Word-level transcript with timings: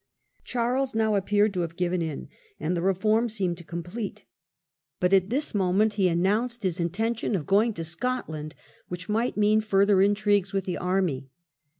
Charles 0.43 0.95
now 0.95 1.13
appeared 1.13 1.53
to 1.53 1.59
have 1.59 1.75
given 1.75 2.01
in, 2.01 2.27
and 2.59 2.75
the 2.75 2.81
reform 2.81 3.29
seemed 3.29 3.67
complete. 3.67 4.25
But 4.99 5.13
at 5.13 5.29
this 5.29 5.53
moment 5.53 5.93
he 5.93 6.07
announced 6.09 6.63
his 6.63 6.77
The 6.77 6.85
king 6.85 6.85
will 6.85 6.87
intention 6.89 7.35
of 7.35 7.45
going 7.45 7.75
to 7.75 7.83
Scotland, 7.83 8.55
which 8.87 9.07
might 9.07 9.35
Parifamen? 9.35 9.39
mean 9.41 9.61
further 9.61 10.01
intrigues 10.01 10.53
with 10.53 10.65
the 10.65 10.79
army. 10.79 11.29